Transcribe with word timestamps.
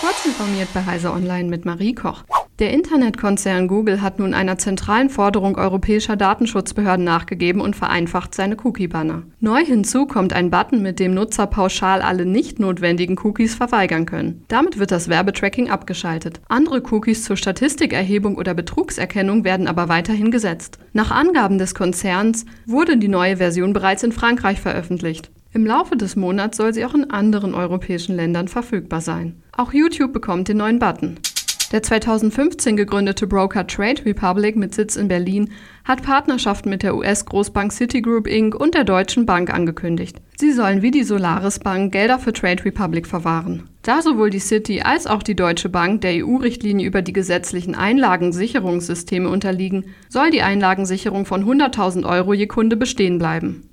Kurz 0.00 0.24
informiert 0.24 0.68
bei 0.72 0.86
Heise 0.86 1.12
Online 1.12 1.50
mit 1.50 1.66
Marie 1.66 1.94
Koch. 1.94 2.24
Der 2.58 2.72
Internetkonzern 2.72 3.68
Google 3.68 4.00
hat 4.00 4.18
nun 4.18 4.32
einer 4.32 4.56
zentralen 4.56 5.10
Forderung 5.10 5.58
europäischer 5.58 6.16
Datenschutzbehörden 6.16 7.04
nachgegeben 7.04 7.60
und 7.60 7.76
vereinfacht 7.76 8.34
seine 8.34 8.56
Cookie-Banner. 8.62 9.24
Neu 9.40 9.62
hinzu 9.62 10.06
kommt 10.06 10.32
ein 10.32 10.50
Button, 10.50 10.80
mit 10.80 11.00
dem 11.00 11.12
Nutzer 11.12 11.46
pauschal 11.46 12.00
alle 12.00 12.24
nicht 12.24 12.58
notwendigen 12.60 13.18
Cookies 13.22 13.54
verweigern 13.54 14.06
können. 14.06 14.42
Damit 14.48 14.78
wird 14.78 14.90
das 14.90 15.08
Werbetracking 15.08 15.68
abgeschaltet. 15.68 16.40
Andere 16.48 16.82
Cookies 16.90 17.24
zur 17.24 17.36
Statistikerhebung 17.36 18.36
oder 18.36 18.54
Betrugserkennung 18.54 19.44
werden 19.44 19.68
aber 19.68 19.90
weiterhin 19.90 20.30
gesetzt. 20.30 20.78
Nach 20.94 21.10
Angaben 21.10 21.58
des 21.58 21.74
Konzerns 21.74 22.46
wurde 22.64 22.96
die 22.96 23.08
neue 23.08 23.36
Version 23.36 23.74
bereits 23.74 24.02
in 24.02 24.12
Frankreich 24.12 24.62
veröffentlicht. 24.62 25.30
Im 25.52 25.66
Laufe 25.66 25.96
des 25.96 26.14
Monats 26.14 26.56
soll 26.56 26.72
sie 26.72 26.84
auch 26.84 26.94
in 26.94 27.10
anderen 27.10 27.54
europäischen 27.54 28.14
Ländern 28.14 28.46
verfügbar 28.46 29.00
sein. 29.00 29.42
Auch 29.56 29.72
YouTube 29.72 30.12
bekommt 30.12 30.46
den 30.46 30.58
neuen 30.58 30.78
Button. 30.78 31.18
Der 31.72 31.84
2015 31.84 32.76
gegründete 32.76 33.28
Broker 33.28 33.64
Trade 33.64 34.04
Republic 34.04 34.56
mit 34.56 34.74
Sitz 34.74 34.96
in 34.96 35.06
Berlin 35.06 35.50
hat 35.84 36.02
Partnerschaften 36.02 36.68
mit 36.68 36.82
der 36.82 36.96
US-Großbank 36.96 37.72
Citigroup 37.72 38.26
Inc. 38.26 38.56
und 38.56 38.74
der 38.74 38.82
Deutschen 38.82 39.24
Bank 39.24 39.54
angekündigt. 39.54 40.16
Sie 40.36 40.52
sollen 40.52 40.82
wie 40.82 40.90
die 40.90 41.04
Solaris 41.04 41.60
Bank 41.60 41.92
Gelder 41.92 42.18
für 42.18 42.32
Trade 42.32 42.64
Republic 42.64 43.06
verwahren. 43.06 43.68
Da 43.82 44.02
sowohl 44.02 44.30
die 44.30 44.40
Citi 44.40 44.82
als 44.82 45.06
auch 45.06 45.22
die 45.22 45.36
Deutsche 45.36 45.68
Bank 45.68 46.00
der 46.00 46.24
EU-Richtlinie 46.24 46.86
über 46.86 47.02
die 47.02 47.12
gesetzlichen 47.12 47.76
Einlagensicherungssysteme 47.76 49.28
unterliegen, 49.28 49.94
soll 50.08 50.30
die 50.30 50.42
Einlagensicherung 50.42 51.24
von 51.24 51.44
100.000 51.44 52.04
Euro 52.04 52.34
je 52.34 52.48
Kunde 52.48 52.76
bestehen 52.76 53.18
bleiben. 53.18 53.69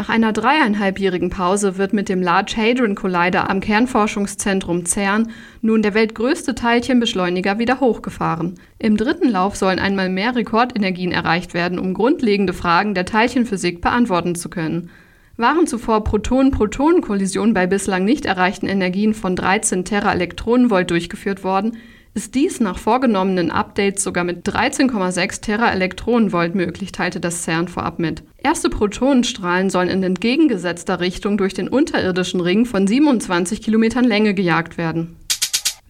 Nach 0.00 0.08
einer 0.08 0.32
dreieinhalbjährigen 0.32 1.28
Pause 1.28 1.76
wird 1.76 1.92
mit 1.92 2.08
dem 2.08 2.22
Large 2.22 2.54
Hadron 2.56 2.94
Collider 2.94 3.50
am 3.50 3.60
Kernforschungszentrum 3.60 4.86
CERN 4.86 5.30
nun 5.60 5.82
der 5.82 5.92
weltgrößte 5.92 6.54
Teilchenbeschleuniger 6.54 7.58
wieder 7.58 7.80
hochgefahren. 7.80 8.54
Im 8.78 8.96
dritten 8.96 9.28
Lauf 9.28 9.56
sollen 9.56 9.78
einmal 9.78 10.08
mehr 10.08 10.34
Rekordenergien 10.34 11.12
erreicht 11.12 11.52
werden, 11.52 11.78
um 11.78 11.92
grundlegende 11.92 12.54
Fragen 12.54 12.94
der 12.94 13.04
Teilchenphysik 13.04 13.82
beantworten 13.82 14.36
zu 14.36 14.48
können. 14.48 14.88
Waren 15.36 15.66
zuvor 15.66 16.02
Proton-Protonen-Kollisionen 16.02 17.52
bei 17.52 17.66
bislang 17.66 18.06
nicht 18.06 18.24
erreichten 18.24 18.68
Energien 18.68 19.12
von 19.12 19.36
13 19.36 19.84
Teraelektronenvolt 19.84 20.90
durchgeführt 20.90 21.44
worden, 21.44 21.76
ist 22.12 22.34
dies 22.34 22.58
nach 22.58 22.78
vorgenommenen 22.78 23.50
Updates 23.50 24.02
sogar 24.02 24.24
mit 24.24 24.46
13,6 24.46 25.42
Teraelektronenvolt 25.42 26.54
möglich, 26.54 26.90
teilte 26.90 27.20
das 27.20 27.44
CERN 27.44 27.68
vorab 27.68 27.98
mit. 27.98 28.24
Erste 28.38 28.68
Protonenstrahlen 28.68 29.70
sollen 29.70 29.88
in 29.88 30.02
entgegengesetzter 30.02 30.98
Richtung 30.98 31.38
durch 31.38 31.54
den 31.54 31.68
unterirdischen 31.68 32.40
Ring 32.40 32.66
von 32.66 32.86
27 32.86 33.62
Kilometern 33.62 34.04
Länge 34.04 34.34
gejagt 34.34 34.76
werden. 34.76 35.16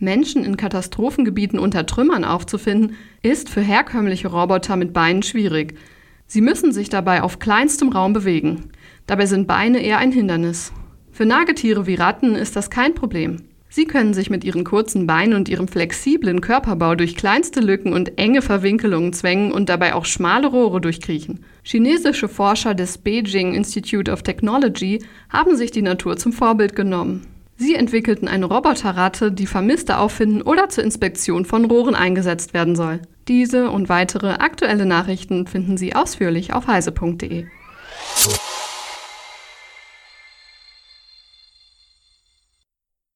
Menschen 0.00 0.44
in 0.44 0.56
Katastrophengebieten 0.56 1.58
unter 1.58 1.86
Trümmern 1.86 2.24
aufzufinden, 2.24 2.96
ist 3.22 3.48
für 3.48 3.60
herkömmliche 3.60 4.28
Roboter 4.28 4.76
mit 4.76 4.92
Beinen 4.92 5.22
schwierig. 5.22 5.74
Sie 6.26 6.40
müssen 6.40 6.72
sich 6.72 6.88
dabei 6.88 7.22
auf 7.22 7.38
kleinstem 7.38 7.90
Raum 7.90 8.12
bewegen. 8.12 8.70
Dabei 9.06 9.26
sind 9.26 9.46
Beine 9.46 9.82
eher 9.82 9.98
ein 9.98 10.12
Hindernis. 10.12 10.72
Für 11.10 11.26
Nagetiere 11.26 11.86
wie 11.86 11.96
Ratten 11.96 12.34
ist 12.34 12.54
das 12.54 12.70
kein 12.70 12.94
Problem. 12.94 13.48
Sie 13.70 13.84
können 13.84 14.14
sich 14.14 14.30
mit 14.30 14.44
ihren 14.44 14.64
kurzen 14.64 15.06
Beinen 15.06 15.34
und 15.34 15.48
ihrem 15.48 15.68
flexiblen 15.68 16.40
Körperbau 16.40 16.94
durch 16.94 17.16
kleinste 17.16 17.60
Lücken 17.60 17.92
und 17.92 18.18
enge 18.18 18.40
Verwinkelungen 18.40 19.12
zwängen 19.12 19.52
und 19.52 19.68
dabei 19.68 19.94
auch 19.94 20.06
schmale 20.06 20.46
Rohre 20.46 20.80
durchkriechen. 20.80 21.44
Chinesische 21.62 22.28
Forscher 22.28 22.74
des 22.74 22.98
Beijing 22.98 23.54
Institute 23.54 24.10
of 24.10 24.22
Technology 24.22 25.04
haben 25.28 25.56
sich 25.56 25.70
die 25.70 25.82
Natur 25.82 26.16
zum 26.16 26.32
Vorbild 26.32 26.74
genommen. 26.74 27.26
Sie 27.56 27.74
entwickelten 27.74 28.28
eine 28.28 28.46
Roboterratte, 28.46 29.32
die 29.32 29.46
Vermisste 29.46 29.98
auffinden 29.98 30.42
oder 30.42 30.68
zur 30.68 30.84
Inspektion 30.84 31.44
von 31.44 31.64
Rohren 31.64 31.96
eingesetzt 31.96 32.54
werden 32.54 32.76
soll. 32.76 33.00
Diese 33.26 33.70
und 33.70 33.88
weitere 33.88 34.34
aktuelle 34.34 34.86
Nachrichten 34.86 35.46
finden 35.46 35.76
Sie 35.76 35.94
ausführlich 35.94 36.54
auf 36.54 36.68
heise.de. 36.68 37.46